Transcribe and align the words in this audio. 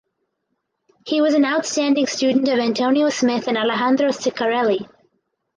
He 1.05 1.21
was 1.21 1.35
an 1.35 1.45
outstanding 1.45 2.07
student 2.07 2.47
of 2.47 2.57
Antonio 2.57 3.09
Smith 3.09 3.47
and 3.47 3.55
Alejandro 3.55 4.09
Ciccarelli. 4.09 4.89